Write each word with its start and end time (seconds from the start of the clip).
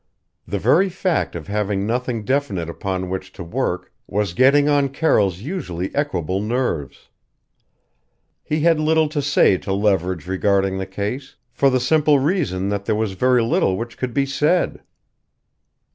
The 0.47 0.57
very 0.57 0.89
fact 0.89 1.35
of 1.35 1.45
having 1.45 1.85
nothing 1.85 2.23
definite 2.25 2.67
upon 2.71 3.07
which 3.07 3.31
to 3.33 3.43
work 3.43 3.93
was 4.07 4.33
getting 4.33 4.67
on 4.67 4.89
Carroll's 4.89 5.41
usually 5.41 5.93
equable 5.93 6.41
nerves. 6.41 7.09
He 8.43 8.61
had 8.61 8.79
little 8.79 9.07
to 9.09 9.21
say 9.21 9.59
to 9.59 9.71
Leverage 9.71 10.25
regarding 10.25 10.79
the 10.79 10.87
case, 10.87 11.35
for 11.51 11.69
the 11.69 11.79
simple 11.79 12.17
reason 12.17 12.69
that 12.69 12.85
there 12.85 12.95
was 12.95 13.11
very 13.11 13.43
little 13.43 13.77
which 13.77 13.95
could 13.95 14.11
be 14.15 14.25
said. 14.25 14.81